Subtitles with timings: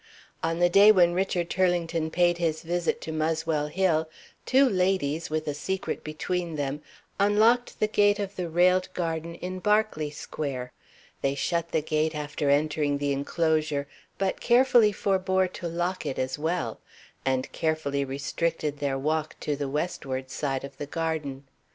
[0.41, 4.09] On the day when Richard Turlington paid his visit to Muswell Hill,
[4.47, 6.81] two ladies (with a secret between them)
[7.19, 10.71] unlocked the gate of the railed garden in Berkeley Square.
[11.21, 13.87] They shut the gate after entering the inclosure,
[14.17, 16.79] but carefully forbore to lock it as well,
[17.23, 21.43] and carefully restricted their walk to the westward side of the garden.